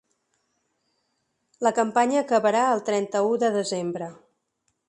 La 1.67 1.73
campanya 1.81 2.25
acabarà 2.25 2.65
el 2.79 2.83
trenta-u 2.91 3.39
de 3.45 3.55
desembre. 3.61 4.13